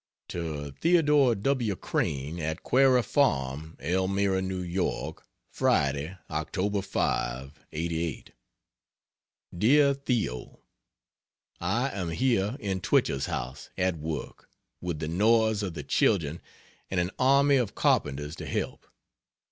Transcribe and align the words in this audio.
To 0.29 0.71
Theodore 0.71 1.35
W. 1.35 1.75
Crane, 1.75 2.39
at 2.39 2.63
Quarry 2.63 3.03
Farm, 3.03 3.77
Elmira, 3.79 4.39
N. 4.39 4.49
Y. 4.67 5.13
Friday, 5.51 6.17
Oct.,5, 6.27 7.51
'88. 7.71 8.31
DEAR 9.55 9.93
THEO, 9.93 10.61
I 11.59 11.91
am 11.91 12.09
here 12.09 12.57
in 12.59 12.81
Twichell's 12.81 13.27
house 13.27 13.69
at 13.77 13.99
work, 13.99 14.49
with 14.81 14.97
the 14.97 15.07
noise 15.07 15.61
of 15.61 15.75
the 15.75 15.83
children 15.83 16.41
and 16.89 16.99
an 16.99 17.11
army 17.19 17.57
of 17.57 17.75
carpenters 17.75 18.35
to 18.37 18.47
help. 18.47 18.87